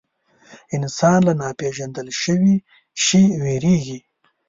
انسان 0.75 1.19
له 1.27 1.33
ناپېژندل 1.41 2.07
شوي 2.21 2.55
شي 3.03 3.21
وېرېږي. 3.41 3.99